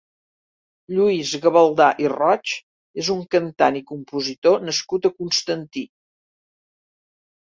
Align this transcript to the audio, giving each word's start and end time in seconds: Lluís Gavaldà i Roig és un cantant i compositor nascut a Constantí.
Lluís 0.99 1.33
Gavaldà 1.43 1.89
i 2.03 2.07
Roig 2.13 2.53
és 3.03 3.11
un 3.17 3.21
cantant 3.35 3.77
i 3.81 3.85
compositor 3.91 4.57
nascut 4.69 5.07
a 5.09 5.13
Constantí. 5.21 5.85